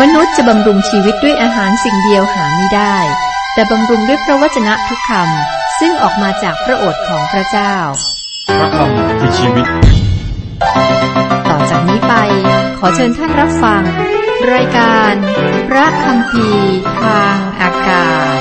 [0.00, 2.96] มนุษย์จะบำรุงชีวิตด้วยอาหารสิ่งเดียวหาไม่ได้
[3.54, 7.74] แต่บำรุงด้วยพระวจนะทุกคำซึ่งออกมาจากพระโอษฐ์ของพระเจ้า
[8.58, 9.66] พระคำคือชีวิต
[11.48, 12.14] ต่อจากนี้ไป
[12.78, 13.82] ขอเชิญท่านรับฟัง
[14.52, 15.12] รายการ
[15.68, 16.48] พระคำพี
[17.00, 18.36] ทางอากาศ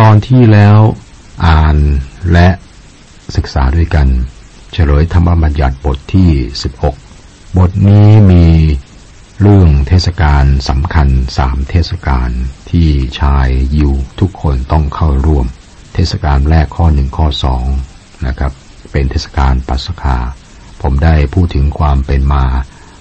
[0.00, 0.78] ตอนที่แล้ว
[1.46, 1.76] อ่าน
[2.32, 2.48] และ
[3.36, 4.06] ศึกษาด้วยกัน
[4.72, 6.30] เฉลยธรรมบัญญัติบทที่
[6.92, 8.44] 16 บทนี้มี
[9.44, 11.08] เรื่องเทศกาลสำคัญ
[11.38, 12.30] สามเทศกาล
[12.70, 12.88] ที่
[13.20, 15.46] ชายยิวทุกคนต้องเข้าร่วม
[15.94, 17.64] เทศกาลแรกข้อหนึ่งข้อสอง
[18.26, 18.52] นะครับ
[18.92, 20.16] เป็นเทศกาลปัสกา
[20.82, 22.44] ผมได้พูดถึงความเป็นมา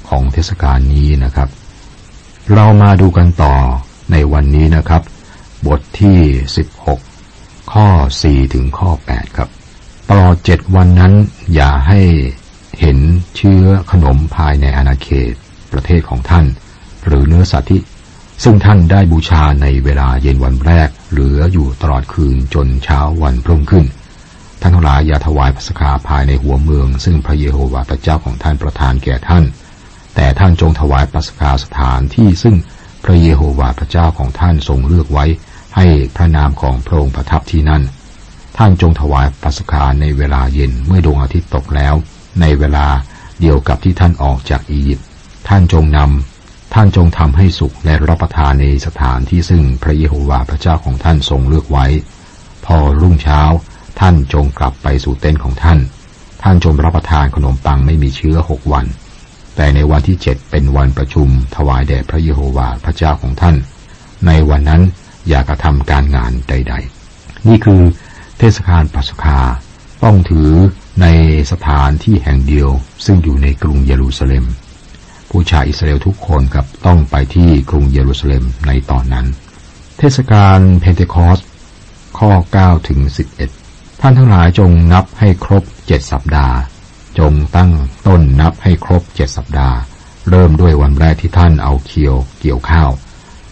[0.09, 1.49] ของเทศกาลนี้นะครับ
[2.53, 3.55] เรามาดูกันต่อ
[4.11, 5.01] ในวันนี้นะครับ
[5.67, 6.19] บทที่
[6.95, 7.87] 16ข้อ
[8.23, 9.49] 4ถึงข้อ8ครับ
[10.09, 11.13] ตลอดเจ็ดวันนั้น
[11.53, 12.01] อย่าให้
[12.79, 12.97] เห็น
[13.35, 15.35] เชื้อขนมภายในอาณาเขต
[15.73, 16.45] ประเทศของท่าน
[17.07, 17.81] หรือเนื้อสัตว์ที่
[18.43, 23.85] ซึ่งท่านได้บูชาในเวลาเย็นวันแรก เหลืออยู่ตลอดคืนจนเช้าวันพรุ่งขึ้น
[24.61, 29.43] ท่านทั้งหลายอย่าถวายพัสคาภายในหัวเมือง ซึ่งพระเยโฮวาห์พระเจ้าของท่านประทานแก่ท่าน
[30.15, 32.55] แต่ท่านจงถวายปัสคาสถานที่ซึ่ง
[33.03, 35.25] พระเยโฮวาห์พระเจ้าของท่านทรงเลือกไว้
[35.75, 35.85] ให้
[36.15, 37.83] พระนามของพระองค์ประทับที่นั่น
[38.57, 41.95] ท่านจงถวายปัสคาในเวลาเย็นเมื่อดวงอาทิตย์ตกแล้ว
[42.41, 42.87] ในเวลา
[43.41, 45.07] เดียวกับที่ท่านออกจากอียิปต์
[45.49, 51.85] ท่านจงนำ ท่านจงทำให้สุกและรับประทานในสถานที่ซึ่งพระเยโฮวาห์พระเจ้าของท่านทรงเลือกไว้
[52.65, 53.41] พอรุ่งเช้า
[53.99, 55.79] ท่านจงกลับไปสู่เต็นท์ของท่าน
[56.43, 58.85] ท่านจงรับประทานขนมปังไม่มีเชื้อหกวัน
[59.55, 63.55] แต่ในวันที่เจ็ดเป็นวันประชุมถวายแด่พระเยโฮวาห์พระเจ้าของท่าน
[64.27, 64.81] ในวันนั้น
[65.27, 66.73] อย่ากระทำการงานใด
[67.11, 67.81] ๆ นี่คือ
[68.37, 69.39] เทศกาลปัสกา
[70.03, 70.49] ต้องถือ
[71.01, 71.07] ใน
[71.51, 72.69] สถานที่แห่งเดียว
[73.05, 74.45] ซึ่งอยู่ในกรุงเยรูซาเล็ม
[75.29, 79.25] ผู้ชายอิสราเอลทุกคนครับต้องไปที่กรุงเยรูซาเล็มในตอนนั้น
[79.97, 81.39] เทศกาลเพนเทคอส
[82.17, 82.31] ข้อ
[82.61, 82.99] 9 ถึง
[83.49, 86.55] 11 ท่านทั้งหลายจงนับให้ครบเจ็ดสัปดาห์
[87.19, 87.71] จงตั้ง
[88.07, 89.77] ต้นนับให้ครบเจ็ดสัปดาห์
[90.29, 92.89] เริ่มด้วยวันแรกที่ท่านเอาเคียวเกี่ยวข้าว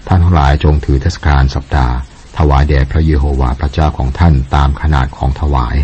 [0.07, 1.93] ท่านทั้งหลายจงถือเทศกาลสัปดาห์
[2.37, 5.75] ถวายแด่พระเยโฮวาห์พระเจ้าของท่านตามขนาดของถวาย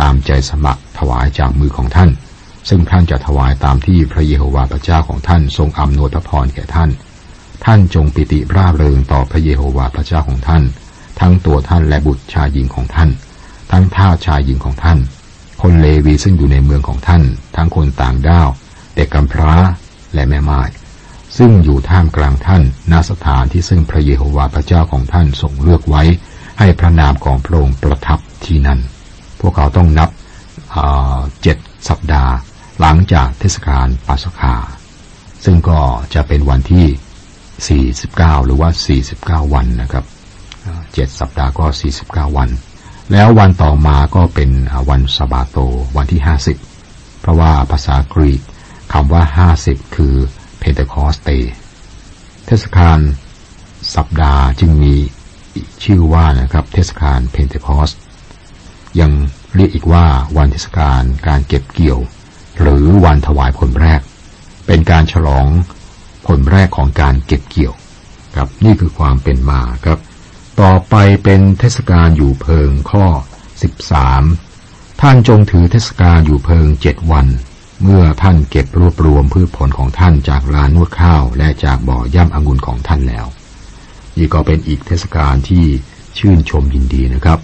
[0.00, 2.10] ตามใจสมัครถวายจากมือของท่าน
[2.68, 6.90] ซึ่งท่านจะถวายตามที่พระเยโฮวาห์พระเจ้าของท่านทรงอำนวยพระพรแก่ท่าน
[7.64, 10.62] ท่านจงปิติร่าเริงต่อพระเยโฮวาห์พระเจ้าของท่าน
[11.20, 13.10] ทั้งตัวท่านและบุตรชายหญิงของท่าน
[13.72, 14.98] ทั้งท่าชายหญิงของท่าน
[15.62, 17.22] คนเลวีซึ่งอยู่ในเมืองของท่าน
[17.56, 18.48] ทั้งคนต่างด้าว
[18.94, 19.52] เด็กกำพร้า
[20.14, 20.60] และแม่ไม้
[21.36, 22.62] ซึ่งอยู่ท่ามกลางท่าน
[22.92, 26.02] ณสถานที่ซึ่งพระเยโฮวาห์พระเจ้าของท่านทรงเลือกไว้
[26.58, 28.80] ให้พระนามของพระองค์ประทับที่นั่น
[29.40, 30.08] พวกเขาต้องนับ
[31.42, 31.56] เจ็ด
[31.88, 32.32] สัปดาห์
[32.80, 34.54] หลังจากเทศกาลปัสกา
[35.44, 35.80] ซึ่งก็
[36.14, 38.70] จะเป็นวันที่ 49 หรือว่า
[39.12, 40.04] 49 วันนะครับ
[40.94, 41.66] เจ็ดสัปดาห์ก็
[42.00, 42.48] 49 วัน
[43.12, 44.50] แล้ววันต่อมาก็เป็น
[44.90, 45.58] วันสบาโต
[45.96, 46.20] วันที่
[46.70, 48.40] 50 เพราะว่าภาษากรีก
[48.92, 49.22] คำว่า
[49.62, 50.14] 50 คือ
[50.58, 51.30] เพนเทคอสเต
[52.46, 52.98] เทศกาล
[53.94, 54.94] สัปดาห์จึงมี
[55.84, 57.90] ชื่อว่านะครับ เทศกาลเพนเทคอสต์
[59.00, 59.10] ยัง
[59.54, 60.04] เรียกอีกว่า
[60.36, 62.00] วันเทศกาลการเก็บเกี่ยว
[62.60, 64.00] หรือวันถวายผลแรก
[64.66, 65.48] เป็นการฉลอง
[66.26, 67.74] ผลแรกของการเก็บเกี่ยว
[68.36, 69.98] ครับนี่คือความเป็นมาครับ
[70.60, 73.04] ต่อไปเป็นเทศกาลอยู่เพิงข้อ
[74.22, 77.26] 13 ท่านจงถือเทศกาลอยู่เพิงเจ็ดวัน
[77.82, 83.26] เมื่อท่านเก็บรวบรวมพืชผลของท่านจากลานนวดข้าว และจากบ่อย่ำองุ่นของท่านแล้ว
[84.16, 85.64] นี่ก็เป็นอีกเทศกาลที่
[86.18, 87.38] ชื่นชมยินดีนะครับ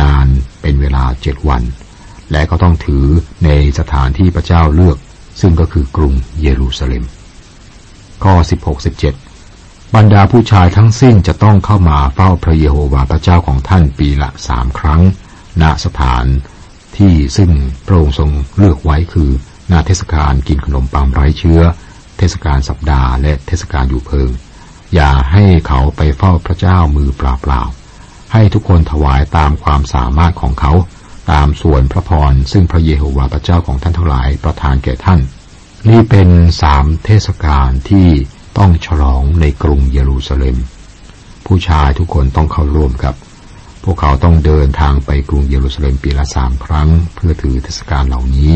[0.00, 0.26] นาน
[0.60, 1.62] เป็นเวลาเจ็ดวัน
[2.32, 3.04] และก็ต้องถือ
[3.44, 4.98] ในสถานที่พระเจ้าเลือก
[5.40, 7.04] ซึ่งก็คือกรุงเยรูซาเล็ม
[8.24, 8.34] ข้อ
[9.14, 15.02] 16-17 บรรดาผู้ชายทั้งสิ้นจะต้องเข้ามาเฝ้าพระเยโฮวาห์พระเจ้าของท่านปีละสามครั้ง
[15.62, 16.24] ณสถาน
[16.98, 17.50] ที่ซึ่ง
[17.86, 19.30] พระองค์ทรงเลือกไว้คือ
[19.72, 21.60] ณเทศกาลกินขนมปังไร้เชื้อ
[22.18, 24.30] เทศกาลสัปดาห์และเทศกาลอยู่เพิง
[24.94, 30.72] อย่าให้เขาไปเฝ้าพระเจ้ามือเปล่าๆให้ทุกคนถวายตามความสามารถของเขา
[31.30, 35.20] ตามส่วนพระพรซึ่งพระเยโฮวาห์พระเจ้าของท่านทั้งหลายประทานแก่ท่าน
[35.88, 36.28] นี่เป็น
[36.62, 38.08] สามเทศกาลที่
[38.58, 40.56] ต้องฉลองในกรุงเยรูซาเล็ม
[41.46, 43.16] ผู้ชายทุกคนต้องเข้าร่วมครับ
[43.84, 48.52] พวกเขาต้องเดินทางไปกรุงเยรูซาเล็มปีละสามครั้ง เพื่อถือเทศกาลเหล่านี้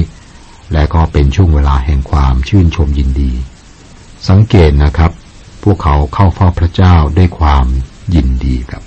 [0.73, 3.33] และก็เป็นช่วงเวลาแห่งความชื่นชมยินดี
[4.29, 5.13] สังเกตนะครับ
[5.63, 7.67] พวกเขาเข้าเฝ้าพระเจ้าด้วยความ
[8.15, 8.83] ยินดีครับ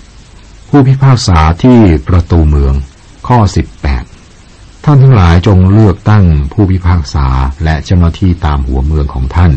[0.70, 2.74] ผู้พิพากษาที่ประตูเมือง
[3.28, 3.40] ข้อ
[4.12, 7.28] 18 ท่านทั้งหลายจงเลือกตั้งผู้พิพากษา
[7.64, 9.52] และเจ้าหน้าที่ตามหัวเมืองของท่าน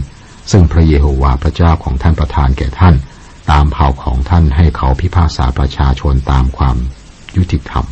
[0.51, 2.95] ซึ่งพระเยโฮวาห์พระเจ้าของท่านประทานแก่ท่าน
[3.51, 6.77] ตามเผ่าของท่านให้เขาพิพากษาประชาชนตามความ
[7.37, 7.85] ยุติธรรม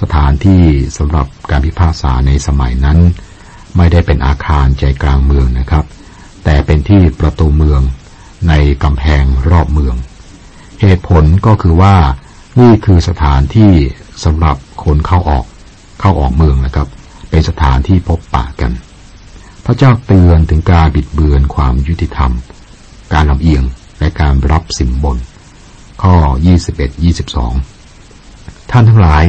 [0.00, 0.62] สถานที่
[0.96, 2.98] สำหรับการพิพากษาในสมัยนั้น
[3.76, 5.84] ไม่ได้เป็นอาคารใจกลางเมืองนะครับ
[6.44, 7.80] แต่เป็นที่ประตูเมือง
[8.48, 9.94] ในกำแพงรอบเมือง
[10.80, 11.96] เหตุผลก็คือว่า
[12.60, 13.72] นี่คือสถานที่
[14.24, 15.44] สำหรับ คนเข้าออก
[16.00, 16.88] เข้าออกเมืองนะครับ
[17.30, 18.72] เป็นสถานที่พบปะกัน
[19.64, 22.32] พระเจ้าเตือนถึงการบิดเบือนความยุติธรรม
[23.12, 23.62] การลำเอียง
[23.98, 25.16] และการรับสินบน
[26.02, 26.14] ข้อ
[27.82, 29.24] 21-22 ท่านทั้งหลาย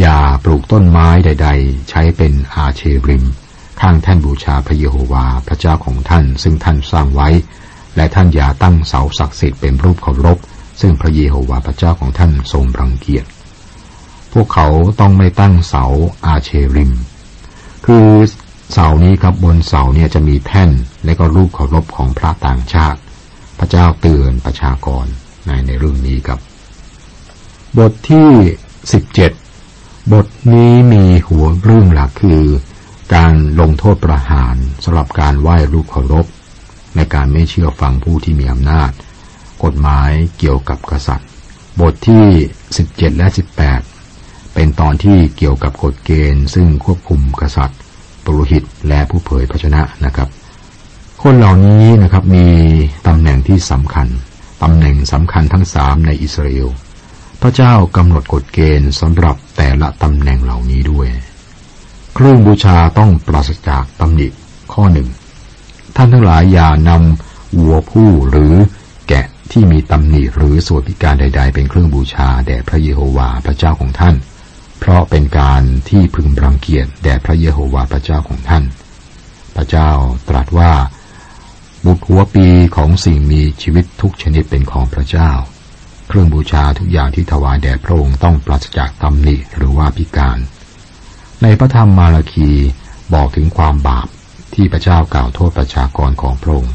[0.00, 3.22] อย่าปลูกต้นไม้ใด ๆ ใช้เป็นอาเชริม
[3.80, 7.28] ข้างแท่นบูชาพระเยโฮวาพระเจ้าของท่าน ซึ่งท่านสร้างไว้
[7.96, 10.38] และท่านอย่าตั้งเสาศักดิ์สิทธิ์เป็นรูปเคารพ
[10.80, 13.24] ซึ่งพระเยโฮวาพระเจ้าของท่านทรงรังเกียจ
[14.32, 14.68] พวกเขา
[15.00, 15.84] ต้องไม่ตั้งเสา
[16.24, 16.92] อาเชริม
[17.86, 18.06] คือ
[18.72, 20.70] เสานี้ครับบนเสาเนี่ยจะมีแท่น
[21.04, 23.00] และก็รูปเคารพของพระต่างชาติ
[23.58, 25.06] พระเจ้าเตือนประชากร
[25.46, 26.40] ในในเรื่องนี้ครับ
[27.78, 28.30] บทที่
[28.92, 29.32] สิบเจ็ด
[30.12, 32.44] บทนี้มีหัวเรื่องหลักคือ
[33.14, 36.26] การลงโทษประหารสำหรับการไหว้รูปเคารพ
[36.96, 38.90] ในการไม่เชื่อฟังผู้ที่มีอำนาจ
[39.64, 41.28] กฎหมายเกี่ยวกับกษัตริย์
[41.80, 42.26] บทที่
[42.76, 43.80] สิบเจ็ดและสิบแปด
[44.62, 47.80] เป็นตอนที่เกี่ยวกับกฎเกณฑ์ ซึ่งควบคุมกษัตริย์
[48.24, 50.28] ปุโรหิตและผู้เผยพระชนะนะครับ
[51.22, 52.46] คนเหล่านี้นะครับมี
[53.06, 54.08] ตำแหน่งที่สำคัญ
[54.62, 56.68] ตำแหน่งสำคัญทั้งสามในอิสราเอล
[57.40, 61.08] พระเจ้ากำหนดกฎเกณฑ์สำหรับแต่ละตำแหน่งเหล่านี้ด้วย
[62.14, 64.28] เครื่องบูชาต้องปราศจากตำหนิ
[64.72, 65.08] ข้อหนึ่ง
[65.96, 68.54] ท่านทั้งหลายอย่านำวัวผู้หรือ
[69.08, 74.16] แกะที่มีตำหนิหรือส่วนพิการใด ๆ เป็นเครื่องบูชาแด่พระเยโฮวาห์พระเจ้าของท่าน
[74.80, 78.64] เพราะเป็นการที่พึงรังเกียจแด่พระเยโฮวาห์พระเจ้าของท่าน
[79.56, 79.90] พระเจ้า
[80.28, 80.72] ตรัสว่า
[81.86, 82.46] บุตรหัวปี
[82.76, 85.30] ของสิ่งมีชีวิตทุกชนิดเป็นของพระเจ้า
[86.08, 90.38] เครื่องบูชาทุกอย่างที่ถวายแด่พระองค์ต้องปราศจากตำหนิหรือว่าพิการ
[91.42, 92.50] ในพระธรรมมาราคี
[93.14, 94.08] บอกถึงความบาป
[94.54, 96.74] ที่พระเจ้ากล่าวโทษประชากรของพระองค์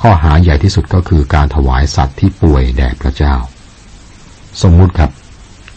[0.00, 3.34] ข้อหาใหญ่ที่สุดก็คือการถวายสัตว์ที่ป่วยแด่พระเจ้า
[4.62, 5.10] สมมุติครับ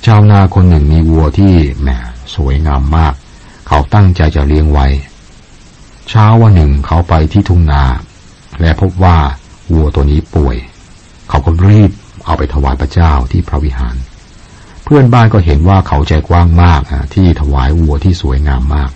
[0.06, 1.90] ชาวนาคนหนึ่งมีวัวที่แหม
[2.36, 3.14] สวยงามมาก
[3.68, 4.88] เขาตั้งใจจะเลี้ยงไว้
[6.10, 7.84] เช้าวันหนึ่งเขาไปที่ทุ่งนา
[8.62, 9.18] และพบว่า
[9.74, 10.58] วัวตัวนี้ป่วย
[11.30, 11.92] เขาก็รีบ
[12.26, 13.96] เอาไปถวายพระเจ้าที่พระวิหาร
[14.84, 16.82] เพื่อนบ้านก็เห็นว่าเขาใจกว้างมาก
[17.14, 18.92] ที่ถวายวัวที่สวยงามมาก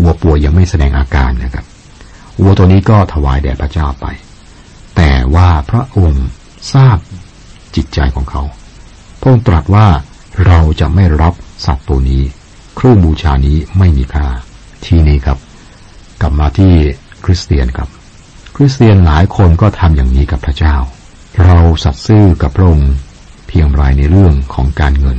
[0.00, 1.64] วัวป่วยยังไม่แสดงอาการนะครับ
[2.40, 4.06] วัวตัวนี้ก็ถวายแด่พระเจ้าไป
[4.96, 6.26] แต่ว่าพระองค์
[6.72, 6.96] ทราบ
[7.76, 8.42] จิตใจของเขา
[9.20, 9.86] พระองค์ตรัสว่า
[10.46, 11.34] เราจะไม่รับ
[11.66, 12.22] สัตว์ตัวนี้
[12.76, 14.26] เครื่องบูชานี้ไม่มีค่า
[14.84, 15.38] ที่นี้ครับ
[16.20, 16.72] กลับมาที่
[17.24, 17.88] คริสเตียนครับ
[18.56, 20.74] คริสเตียนหลายคนก็ทำอย่างนี้กับพระเจ้า
[21.44, 22.92] เราสัตย์ซื่อกับพระองค์
[23.48, 25.18] เพียงไรในเรื่องของการเงิน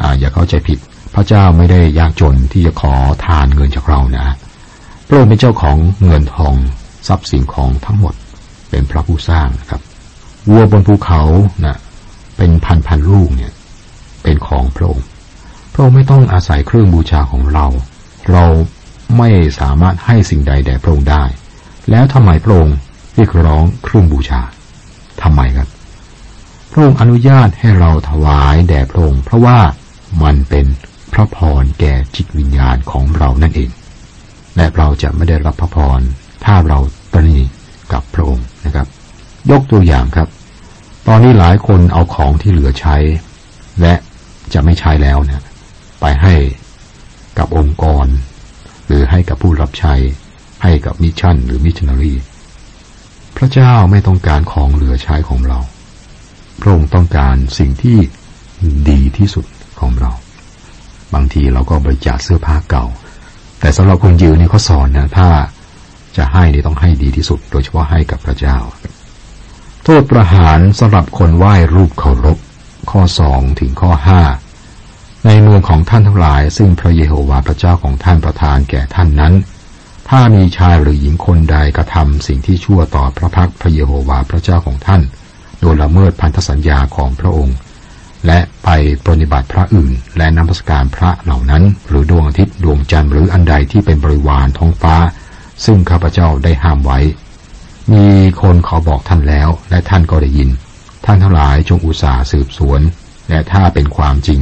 [0.00, 0.78] อ่าอย่าเข้าใจผิด
[1.14, 2.94] พระเจ้าไม่ได้ยากจนที่จะขอ
[3.26, 4.26] ทานเงินจากเรานะ
[5.06, 5.76] พระองค์เป็นเจ้าของ
[6.06, 6.54] เงินทอง
[7.08, 8.14] ทรัพย์สินของทั้งหมด
[8.70, 9.82] เป็นพระผู้สร้างครับ
[10.50, 11.22] วัวบนภูเขา
[11.64, 11.76] น่ะ
[12.36, 13.52] เป็นพันพันลูกเนี่ย
[14.26, 15.06] เป็นของพระองค์
[15.72, 17.66] พระองค์ไม่ต้องอาศัยเครื่องบูชาของเรา
[18.32, 18.46] เรา
[19.18, 19.28] ไม่
[19.60, 21.24] สามารถให้สิ่งใดแด่พระองค์ได้
[21.90, 22.76] แล้วทำไมพระองค์
[23.14, 24.40] เรียกร้องเครื่องบูชา
[25.22, 25.68] ทำไมครับ
[26.70, 29.58] พระองค์อนุญาตให้เราถวายแด่พระองค์เพราะว่า
[30.22, 30.66] มันเป็น
[31.12, 33.70] พระพรแก่จิตวิญญาณของเรานั่นเอง
[34.56, 36.00] และเราจะไม่ได้รับพระพร
[36.44, 36.78] ถ้าเรา
[37.14, 37.36] ตระหนี่
[37.92, 38.86] กับพระองค์นะครับ
[39.50, 40.28] ยกตัวอย่างครับ
[41.06, 42.96] ตอนนี้หลายคนเอาของที่เหลือใช้
[43.80, 43.94] และ
[44.54, 45.44] จะไม่ใช้แล้วนะ
[46.00, 46.34] ไปให้
[47.38, 48.06] กับองค์กร
[48.86, 49.94] หรือให้กับผู้รับใช้
[50.62, 52.14] ให้กับมิชชั่นหรือมิชชันนารี
[53.36, 55.58] พระเจ้าไม่ต้องการของเหลือใช้ของเรา
[56.60, 57.98] พระองค์ต้องการสิ่งที่
[58.90, 59.46] ดีที่สุด
[59.80, 60.12] ของเรา
[61.14, 62.84] บางทีเราก็บริจาคเสื้อผ้าเก่า
[63.60, 65.28] แต่สำหรับคนยืนนี่เขาสอนนะถ้า
[66.16, 68.58] จะให้นี่ต้องให้ดีที่สุด โดยเฉพาะให้กับพระเจ้า
[69.84, 72.38] โทษประหารสำหรับคนไหว้รูปเคารพ
[72.90, 74.20] ข้อสองถึงข้อห้า
[75.24, 79.34] ในเมืองของท่านทั้งหลาย ซึ่งพระเยโฮวาห์พระเจ้าของท่านประทานแก่ท่านนั้น
[80.08, 85.02] ถ้ามีชายหรือหญิงคนใดกระทำสิ่งที่ชั่วต่อพระพักพระเยโฮวาห์พระเจ้าของท่าน
[85.60, 87.56] โดยละเมิดพันธสัญญาของพระองค์
[88.26, 88.68] และไป
[89.06, 94.96] ปฏิบัติพระอื่น และนมัสการพระเหล่านั้น หรือดวงอาทิตย์ดวงจันทร์หรืออันใดที่เป็นบริวารท้องฟ้า
[95.64, 96.98] ซึ่งข้าพเจ้าได้ห้ามไว้
[97.92, 98.04] มี
[98.42, 100.50] คนขอบอกท่านแล้ว และท่านก็ได้ยิน
[101.06, 102.80] ท่านทั้งหลายจงอุตส่าห์สืบสวน
[103.28, 104.40] และถ้าเป็นความจริง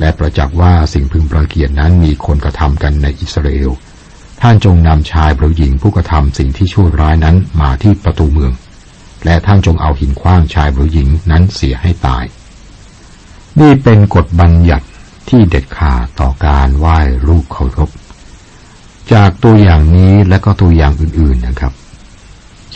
[0.00, 3.70] และประจักษ์ว่าสิ่งพึงประเกียรนั้นมีคนกระทำกันในอิสราเอล
[4.42, 8.52] ท่านจงนำชายหรือหญิงผู้กระทำสิ่งที่ชั่วร้ายนั้นมาที่ประตูเมือง
[9.24, 12.24] และท่านจงเอาหินคว้างชายหรือหญิงนั้นเสียให้ตาย
[13.60, 14.86] นี่เป็นกฎบัญญัติ
[15.28, 17.90] ที่เด็ดขาดต่อการไหว้รูปเคารพ
[19.12, 21.72] จากตัวอย่างนี้และก็ตัวอย่างอื่นๆนะครับ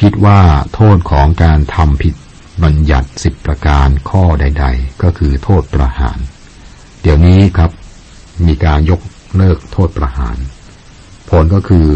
[0.01, 0.41] คิดว่า
[0.75, 2.15] โทษของการทำผิด
[2.65, 6.19] บัญญัติสิบประการข้อใด ๆ ก็คือโทษประหาร
[7.03, 7.71] เดี๋ยวนี้ครับ
[8.47, 9.01] มีการยก
[9.37, 10.37] เลิกโทษประหาร
[11.31, 11.87] ผลก็คือ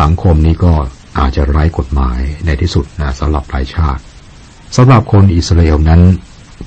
[0.00, 0.72] สังคมนี้ก็
[1.18, 4.02] อาจจะไร้กฎหมายในที่สุดนะสำหรับหลายชาติ
[4.76, 6.02] สำหรับคนอิสราเอลนั้น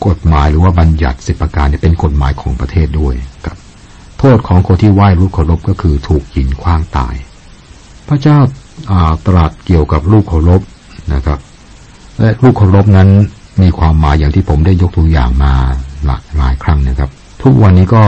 [0.08, 3.16] กฎหมายหรือว่าบัญญัติสิบประการเป็นกฎหมายของประเทศด้วย
[3.46, 3.58] ครับ
[4.20, 7.16] โทษของคนที่ไหว้รูปเคารพก็คือถูกหินคว้างตาย
[8.08, 8.40] พระเจ้า
[9.28, 10.62] ตรัสเกี่ยวกับรูปเคารพ
[11.14, 11.40] นะครับ
[12.20, 13.10] และรูปเคารพนั้น
[13.62, 15.54] มีความหมายอย่างที่ผมได้ยกตัวอย่างมา
[16.06, 17.10] หลายหลายครั้งนะครับ
[17.42, 18.06] ทุกวันนี้ก็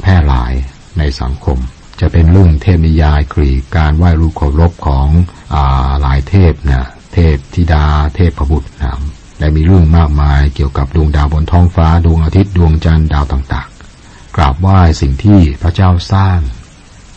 [0.00, 0.52] แพร่หลาย
[0.98, 1.58] ในสังคม
[2.00, 5.08] จะเป็นเรื่องเทพนิยายกรีกการไหว้รูปเคารพของ
[5.54, 8.98] อาหลายเทพนะเทพธิดา เทพพบุตรนะ
[9.38, 16.38] และมีเรื่องมากมายเกี่ยวกับดวงดาวบนท้องฟ้าดวงอาทิตย์ดวงจันทร์ดาวต่างๆ กราบไหว้สิ่งที่พระเจ้าสร้าง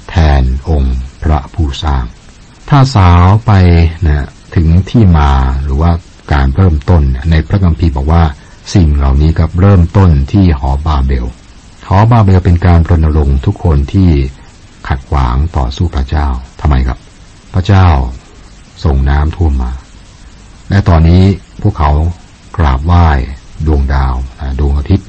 [0.10, 2.04] แทนองค์พระผู้สร้าง
[2.70, 3.52] ถ้าสาวไป
[4.06, 5.32] นะถึงที่มา
[5.64, 5.92] หรือว่า
[6.34, 8.24] การเริ่มต้นในพระคัมภีร์บอกว่า
[8.74, 11.26] สิ่งเหล่านี้กับเริ่มต้นที่หอบาเบล
[11.88, 14.10] หอบาเบลเป็นการรณรงค์ทุกคนที่
[14.88, 16.28] ขัดขวางต่อสู้พระเจ้า
[16.62, 16.98] ทำไมครับ
[17.54, 17.88] พระเจ้า
[18.84, 19.72] ส่งน้ำท่วมมา
[20.70, 21.24] และตอนนี้
[21.62, 21.92] พวกเขา
[22.58, 23.08] กราบไหว้
[23.68, 24.14] ดวงดาว
[24.60, 25.08] ดวงอาทิตย์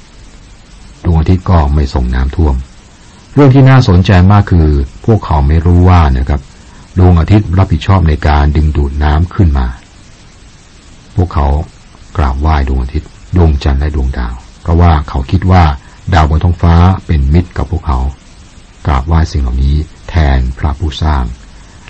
[1.05, 2.55] ดวงอาทิตย์ก็ไม่ส่งน้ำท่วม
[3.35, 4.69] เรื่องที่น่าสนใจมากคือ
[5.07, 6.41] พวกเขาไม่รู้ว่านะครับ
[6.99, 9.67] ดวงอาทิตย์รับผิดชอบในการดึงดูดน้ำขึ้นมา
[11.19, 11.49] พวกเขา
[12.17, 15.65] กราบไหว้ดวงอาทิตย์ดวงจันทร์และดวงดาว เพราะว่าเขาคิดว่า
[16.15, 16.75] ดาวบนท้องฟ้า
[17.07, 17.99] เป็นมิตรกับพวกเขา
[18.87, 19.77] กราบไหว้สิ่งเหล่านี้
[20.09, 21.25] แทนพระผู้สร้าง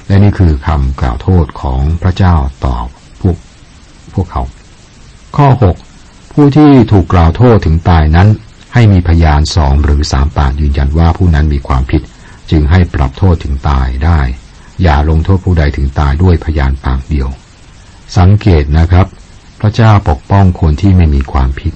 [0.07, 2.77] และนี่คือคำกล่าวโทษของพระเจ้าต่อ
[3.21, 3.37] พวก
[4.15, 4.43] พวกเขา
[5.37, 5.49] ข้อ
[5.93, 8.29] 6 ผู้ที่ถูกกล่าวโทษถึงตายนั้น
[8.75, 12.03] ให้มีพยานสองหรือสามปากยืนยันว่าผู้นั้นมีความผิด
[12.51, 14.21] จึงให้ปรับโทษถึงตายได้
[14.83, 17.29] อย่าลงโทษผู้ใดถึงตายด้วยพยานปากเดียว
[18.19, 19.07] สังเกตนะครับ
[19.61, 21.73] พระเจ้าปกป้องคนที่ไม่มีความผิด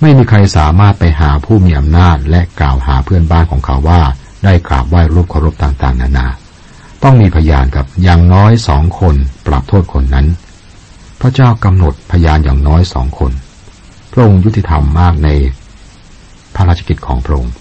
[0.00, 4.02] ไม่มีใครสามารถไปหาผู้มีอำนาจและกล่าวหาเพื่อนบ้านของเขาว่า
[4.44, 6.28] ได้กราบไหว้รูปเคารพต่างๆ นานา
[7.02, 9.14] ต้องมีพยานกับอย่างน้อยสองคน
[9.46, 10.26] ปรับโทษคนนั้น
[11.20, 13.32] พระเจ้ากำหนดพยานอย่างน้อยสองคน
[14.12, 15.28] พระองค์ยุติธรรมมากใน
[16.54, 17.54] พระราชกิจของพระองค์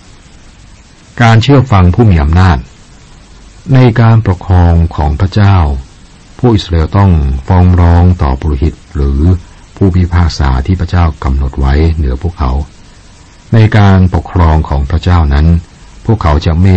[1.21, 2.57] การเชื่อฟังผู้มีอำนาจ
[3.73, 5.55] ในการปกครองของพระเจ้า
[6.39, 7.12] ผู้อิสราเอลต้อง
[7.48, 9.19] ฟ้องร้องต่อปุโรหิตหรือ
[9.77, 12.51] ผู้พิพากษาที่พระเจ้ากำหนดไว้เหนือพวกเขา
[13.53, 15.48] ในการปกครองของพระเจ้านั้น
[16.05, 16.74] พวกเขาจะไม่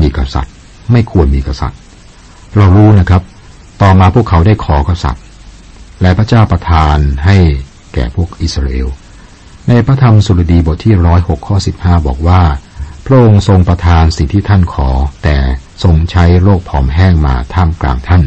[0.00, 0.54] มีกษัตริย์
[0.92, 1.78] ไม่ควรมีกษัตริย์
[2.56, 3.22] เรารู้นะครับ
[3.82, 5.22] ต่อมาพวกเขาได้ขอกษัตริย์
[6.02, 7.36] และพระเจ้าประทานให้
[7.94, 8.88] แก่พวกอิสราเอล
[9.68, 12.42] ในพระธรรมสุรดีบทที่ร้อยหกข้อสิบห้าบอกว่า
[13.06, 14.88] พระองค์ทรงประทานสิ่งที่ท่านขอ
[15.24, 15.36] แต่
[15.82, 18.22] ทรงใช้โรคผอมแห้งมาท่ามกลางท่าน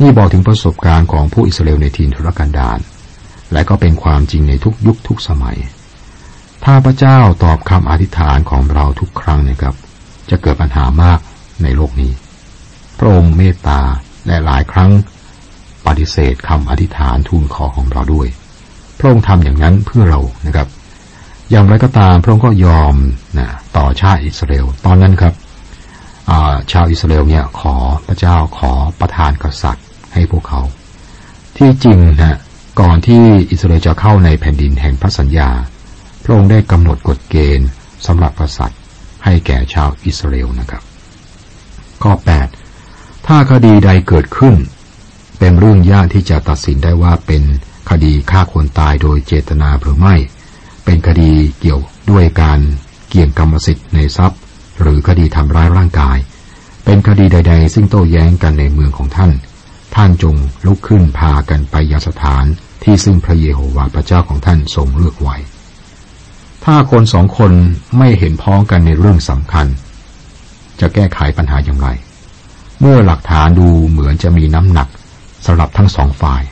[0.00, 2.78] นี่บอกถึงประสบการณ์ของผู้อิสราเอลในทีนทุรกันดาร
[3.52, 5.58] และก็เป็นความจริงในทุกยุคทุกสมัย
[6.64, 9.74] ถ้าพระเจ้าตอบคำอธิษฐานของเราทุกครั้งนะครับ
[10.30, 11.20] จะเกิดปัญหามาก
[11.62, 12.12] ในโลกนี้
[12.98, 13.80] พระองค์เมตตา
[14.26, 14.90] และหลายครั้ง
[15.86, 18.28] ปฏิเสธคำอธิษฐานทูลขอของเราด้วย
[18.98, 20.68] พระองค์ทำอย่างนั้นเพื่อเรานะครับ
[21.50, 22.94] อย่างไรก็ตามพระองค์ก็ยอม
[23.38, 25.34] นะต่อชาติอิสราเอลตอนนั้นครับ
[26.72, 27.74] ชาวอิสราเอลเนี่ยขอ
[28.06, 30.60] พระเจ้าขอประทานกษัตริย์ ให้พวกเขา
[31.56, 32.38] ที่จริงนะ
[32.80, 35.50] ก่อนที่อิสราเอลจะเข้าในแผ่นดินแห่งพระสัญญา
[36.22, 37.68] พระองค์ได้กำหนดกฎเกณฑ์
[38.06, 38.78] สำหรับกษัตริย์
[39.24, 40.82] ให้แก่ชาวอิสราเอลนะครับ
[42.02, 42.12] ข้อ
[42.70, 44.54] 8 ถ้าคดีใดเกิดขึ้น
[45.38, 47.42] เป็นเรื่องยากที่จะตัดสินได้ว่าเป็น
[47.90, 50.14] คดีฆ่าคนตายโดยเจตนาหรือไม่
[50.84, 52.58] เป็นคดีเกี่ยวด้วยการ
[53.08, 54.40] เกี่ยงกรรมสิทธิ์ในทรัพย์
[54.80, 56.18] หรือคดีทำร้ายร่างกาย
[56.84, 59.30] เป็นคดีใด ๆ ซึ่งโต้แย้งกันในเมืองของท่าน
[59.94, 60.34] ท่านจง
[60.66, 62.44] ลุกขึ้นพากันไปยาสถาน
[62.82, 65.36] ที่ซึ่งพระเยโฮวาห์พระเจ้าของท่านทรงเลือกไว้
[66.64, 67.52] ถ้าคนสองคน
[67.98, 69.66] ไม่เห็นพ้องกันในเรื่องสำคัญ
[70.80, 71.88] จะแก้ไขปัญหาอย่างไร
[72.80, 74.88] เมื่อหลักฐานดูเหมือนจะมีน้ำหนัก
[75.46, 76.42] สำหรับทั้งสองฝ่าย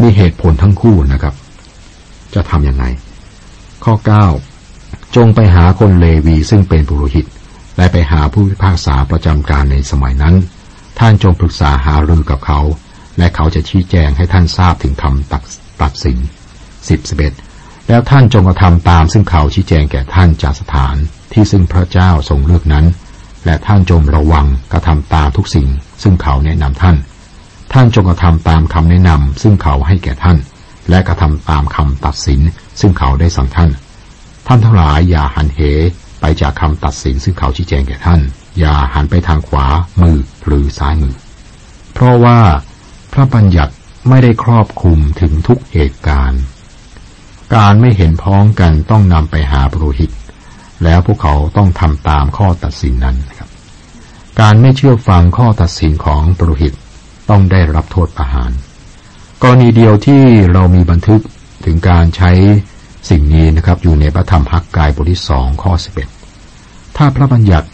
[0.00, 1.34] มีเหตุผลทั้งคู่นะครับ
[2.34, 2.84] จะทำยังไง
[3.84, 3.94] ข้อ
[4.56, 7.26] 9 จงไปหาคนเลวีซึ่งเป็นปุโรหิต
[7.76, 10.34] และไปหาผู้พิพากษาประจำการในสมัยนั้น
[10.98, 12.60] ท่านจงปรึกษาหารือกับเขา
[13.18, 15.42] และเขาจะชี้แจงให้ท่านทราบถึงคำตัด
[15.82, 16.18] ตัดสิน
[16.88, 17.32] สิบสิบเอ็ด
[17.88, 20.96] แล้วท่านจงกระทำตามซึ่งเขาชี้แจงแก่ท่านจากสถาน
[21.32, 22.86] ที่ซึ่งพระเจ้าทรงเลือกนั้น
[23.44, 25.68] และท่านจงระวังกระทำตามทุกสิ่ง
[26.02, 26.96] ซึ่งเขาแนะนำท่าน
[27.72, 30.38] ท่านจงกระทำตามคำแนะนำซึ่งเขาให้แก่ท่าน
[30.90, 32.40] และกระทำตามคำตัดสิน
[32.80, 33.70] ซึ่งเขาได้สั่งท่าน
[34.46, 35.60] ท่านทั้งหลายอย่าหันเห
[36.20, 38.20] ไปจากคำตัดสินซึ่งเขาชี้แจงแก่ท่าน
[38.58, 39.66] อย่าหันไปทางขวา
[40.00, 41.14] มือหรือซ้ายมือ
[41.92, 42.40] เพราะว่า
[43.12, 43.74] พระบัญญัติ
[44.08, 46.42] ไม่ได้ครอบคลุมถึงทุกเหตุการณ์
[47.56, 50.10] การไม่เห็นพ้องกันต้องนำไปหาปรหิต
[50.84, 53.50] แล้วพวกเขาต้องทำตามข้อตัดสินนั้นครับ
[54.40, 56.72] การไม่เชื่อฟังข้อตัดสินของปรหิต
[57.30, 58.52] ต้องได้รับโทษประหาร
[59.42, 61.22] กรณีเดียวที่เรามีบันทึก
[61.64, 62.30] ถึงการใช้
[63.10, 66.08] สิ่งนี้นะครับอยู่ในพระธรรมฮักกายบทที่สองข้อสิบเอ็ด
[66.96, 67.68] ถ้าพระบัญญัติ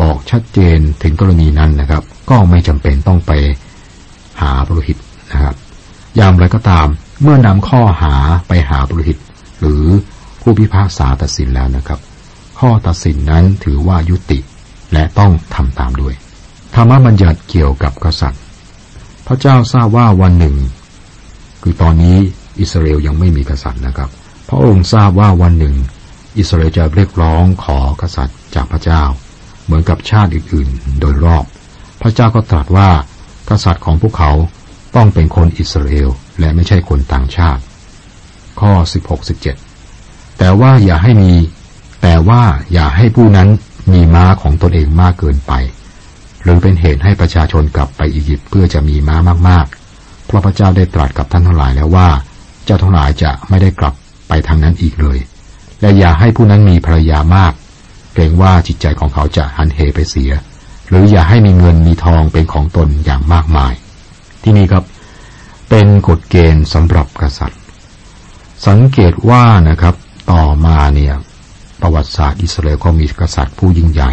[0.00, 3.32] บอกชัดเจนถึงกรณีนั้นนะครับ ก็ไม่จำเป็นต้องไป
[4.40, 4.98] หาปรหิต
[5.32, 5.54] นะครับ
[6.16, 6.86] อย่างไรก็ตาม
[7.22, 8.14] เมื่อนำข้อหา
[8.48, 9.18] ไปหาบริหิต
[9.60, 9.84] หรือ
[10.40, 12.00] ผู้พิพากษาตัดสินแล้วนะครับ
[12.58, 14.38] ข้อตัดสินนั้นถือว่ายุติ
[14.92, 16.14] และต้องทำตามด้วย
[16.74, 18.42] ธรรมบัญญัติเกี่ยวกับกษัตริย์
[19.26, 20.56] พระเจ้าทราบว่าวันหนึ่ง
[21.62, 22.16] คือตอนนี้
[22.60, 24.10] อิสราเอลยังไม่มีกษัตริย์นะครับ
[24.48, 25.74] พระองค์ทราบว่าวันหนึ่ง
[26.38, 29.02] อิสราเอลจะเรียกร้องขอกษัตริย์จากพระเจ้า
[29.70, 31.44] เหมือนกับชาติอื่นๆ โดยรอบ
[32.00, 32.88] พระเจ้าก็ตรัสว่า
[33.48, 34.32] กษัตริย์ของพวกเขา
[34.96, 36.08] ต้องเป็นคนอิสราเอล
[36.40, 37.62] และไม่ใช่คนต่างชาติ
[38.60, 38.72] ข้อ
[39.56, 41.32] 16-17 แต่ว่าอย่าให้มี
[42.02, 43.48] แต่ว่าอย่าให้ผู้นั้น
[43.92, 45.52] มีม้าของตนเองมากเกินไป
[46.42, 49.16] หรือเป็นเหตุให้ประชาชนกลับไปอียิปต์เพื่อจะมีม้า
[49.48, 52.08] มากๆ เพราะพระเจ้าได้ตรัสกับท่านทั้งหลายแล้วว่า
[52.64, 53.94] เจ้าทั้งหลายจะไม่ได้กลับ
[54.28, 55.18] ไปทางนั้นอีกเลย
[55.80, 57.59] และอย่าให้ผู้นั้นมีภรรยามากเก
[58.20, 60.32] รงว่าจิตใจของเขาจะหันเหไปเสีย
[60.88, 63.72] หรืออย่าให้มีเงินมีทองเป็นของตนอย่างมากมาย
[64.42, 64.84] ที่นี่ครับ
[65.68, 67.60] เป็นกฎเกณฑ์สำหรับกษัตริย์
[68.66, 69.94] สังเกตว่านะครับ
[70.32, 71.14] ต่อมาเนี่ย
[71.80, 74.12] ประวัติศาสตร์อิสราเอลก็มีกษัตริย์ผู้ยิ่งใหญ่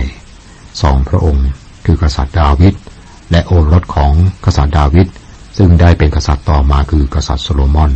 [0.82, 1.48] สองพระองค์
[1.86, 2.74] คือกษัตริย์ดาวิด
[3.32, 4.14] และโอรสของ
[4.46, 5.08] กษัตริย์ดาวิด
[5.58, 7.92] ซึ่งได้เป็นกษัตริย์ต่อมาคือกษัตริย์โซโลมอน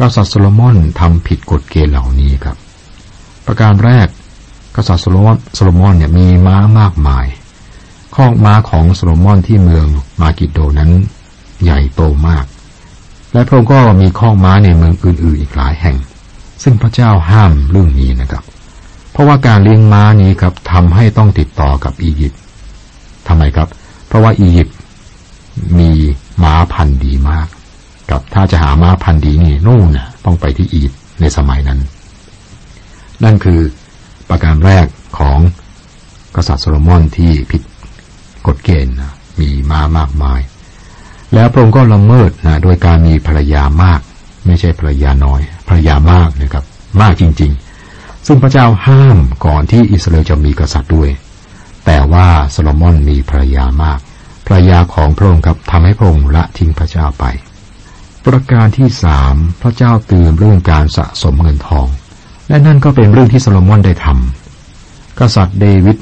[0.00, 2.56] กษัตริย์โซโลมอนทำผิดกฎเกณฑ์เหล่านี้ครับ
[3.46, 4.08] ประการแรก
[4.76, 7.26] กษัตริย์โซโลมอนโซโลมอนเนี่ยมีม้ามากมาย
[8.14, 10.90] คอกม้าของโซโลมอนที่เมืองเมกิดโดนั้น
[11.62, 12.44] ใหญ่โตมาก
[13.32, 15.96] และพระองค์ก็มีคอกม้าในเมืองอื่น ๆ อีกหลายแห่ง
[16.62, 18.44] ซึ่งพระเจ้าห้ามเรื่องนี้นะครับ
[19.12, 22.40] เพราะว่าการเลี้ยงม้านี้ครับทำให้ต้องติดต่อกับอียิปต์
[23.28, 23.68] ทำไมครับ
[24.06, 24.76] เพราะว่าอียิปต์
[25.78, 25.90] มี
[26.42, 27.46] ม้าพันธุ์ดีมาก
[28.10, 31.78] กับถ้าจะหาม้าพันธุ์ดีนี่นู่นนะต้องไปที่อียิปต์ในสมัยนั้น
[33.24, 33.60] นั่นคือ
[34.32, 34.86] ประการแรก
[35.18, 35.38] ของ
[36.36, 37.62] กษัตริย์โซโลมอนที่ผิด
[38.46, 40.40] กฎเกณฑ์นะมีมามากมาย
[41.34, 44.00] แล้วพระองค์ก็ละเมิดนะโดยการมีภรรยามาก
[44.46, 46.64] ไม่ใช่ภรรยาน้อย ภรรยามากนะครับ
[47.00, 47.52] มากจริง
[47.88, 51.10] ๆ ซึ่งพระเจ้าห้ามก่อนที่อิสราเอลจะมีกษัตริย์ด้วย
[51.86, 53.98] แต่ว่าโซโลมอนมีภรรยามาก
[54.46, 57.24] ภรรยาของพระองค์ครับทำให้พระองค์ละทิ้งพระเจ้าไป
[58.24, 61.88] ประการที่สามพระเจ้าเตือนเรื่องการสะสมเงินทอง
[62.52, 65.96] และนั่นก็เป็นเรื่องที่โซโลมอนได้ทำกษัตริย์เดวิด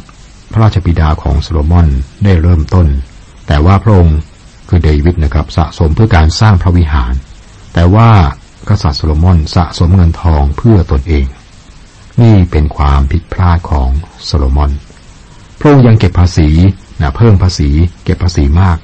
[0.53, 1.87] พระราชบิดาของโซโลมอน
[2.25, 2.87] ได้เริ่มต้น
[3.47, 4.19] แต่ว่าพระองค์
[4.69, 7.13] คือเดวิดนะครับสะสมเพื่อการสร้างพระวิหาร
[7.75, 8.11] แต่ว่า
[8.69, 11.27] กษัตริย์โซโลมอนสะสมเงินทองเพื่อตนเอง
[12.21, 13.89] นี่เป็นความผิดพลาดของ
[14.25, 14.71] โซโลมอน
[15.59, 16.49] พระองค์ยังเก็บภาษี
[17.01, 17.71] นะเพิ่มภาษี
[18.05, 18.79] เก็บภาษีมาก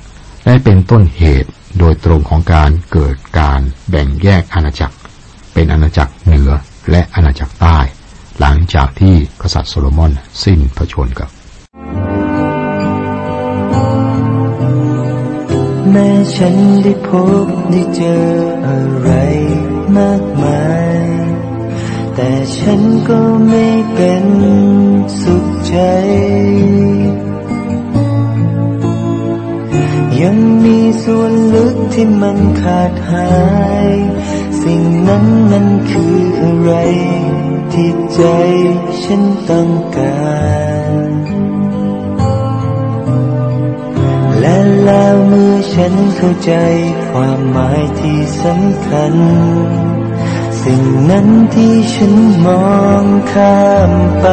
[0.45, 4.97] และเป็นต้นเหตุโดยตรงของการเกิดการแบ่งแยกอาณาจักร
[5.53, 6.53] เป็นอาณาจักรเหนือ
[6.91, 7.79] และอาณาจักรใต้
[8.41, 11.31] หลังจากที่กษัตริย์โซโลมอนสิ้นพระชนกับ
[15.91, 17.09] แม้ฉันได้พ
[17.47, 18.25] บได้เจอ
[18.67, 19.11] อะไร
[19.97, 20.65] มากมา
[21.05, 21.07] ย
[22.15, 24.27] แต่ฉันก็ไม่เป็น
[25.21, 25.77] สุขใจ
[30.21, 33.31] ยังมีส่วนลึกที่มันขาดหา
[33.89, 33.91] ย
[34.69, 36.73] สิ่งนั้นมันคืออะไร
[37.73, 38.23] ที่ใจ
[39.03, 40.27] ฉันต้องกา
[41.09, 41.11] ร
[44.39, 46.53] และแล้วเมื่อฉันเข้าใจ
[47.11, 49.15] ความหมายที่สำคัญ
[50.63, 52.67] สิ่งนั้นที่ฉันมอ
[53.03, 54.27] งข้ามไป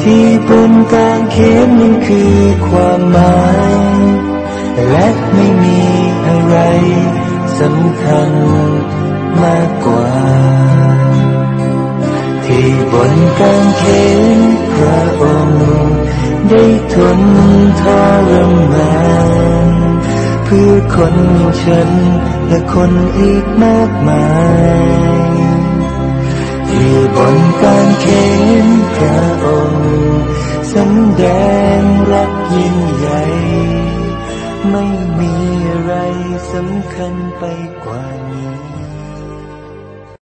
[0.00, 1.36] ที่บนกางเข
[1.66, 2.34] นนั้นคือ
[2.68, 3.38] ความหมา
[3.98, 4.00] ย
[4.90, 5.08] และ
[7.60, 8.30] สำคัญ
[9.42, 10.08] มากกว่า
[12.44, 13.84] ที่บนกางเข
[14.38, 14.40] น
[14.74, 15.64] พระองค์
[16.48, 16.64] ได้
[16.94, 17.20] ทน
[17.80, 17.84] ท
[18.28, 18.30] ร
[18.72, 18.94] มา
[19.66, 19.68] น
[20.44, 21.90] เพื่อคนอย่างฉัน
[22.48, 24.26] และคนอีกมากมา
[25.28, 25.34] ย
[26.68, 28.06] ทอยู่บนการเข
[28.64, 29.88] นพระองค์
[30.72, 31.24] สำแด
[31.80, 33.20] งรักยิ่งใหญ่
[34.70, 34.84] ไม่
[35.18, 35.34] มี
[35.68, 36.13] อะไร
[36.52, 37.44] สำคัญไป
[37.84, 38.23] กว่านี้